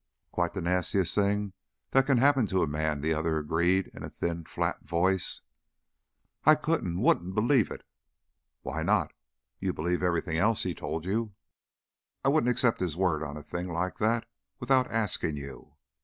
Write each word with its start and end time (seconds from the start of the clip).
"Quite 0.31 0.53
the 0.53 0.61
nastiest 0.63 1.13
thing 1.13 1.53
that 1.91 2.07
can 2.07 2.17
happen 2.17 2.47
to 2.47 2.63
a 2.63 2.67
man," 2.67 3.01
the 3.01 3.13
other 3.13 3.37
agreed 3.37 3.91
in 3.93 4.01
a 4.03 4.09
thin, 4.09 4.45
flat 4.45 4.81
voice. 4.83 5.43
"I 6.43 6.55
couldn't, 6.55 6.99
wouldn't 6.99 7.35
believe 7.35 7.69
it." 7.69 7.83
"Why 8.63 8.81
not? 8.81 9.13
You 9.59 9.73
believed 9.73 10.01
everything 10.01 10.37
else 10.37 10.63
he 10.63 10.73
told 10.73 11.05
you." 11.05 11.35
"I 12.25 12.29
wouldn't 12.29 12.49
accept 12.49 12.79
his 12.79 12.97
word 12.97 13.21
on 13.21 13.37
a 13.37 13.43
thing 13.43 13.67
like 13.71 13.99
that 13.99 14.27
without 14.59 14.89
asking 14.89 15.37
you." 15.37 15.75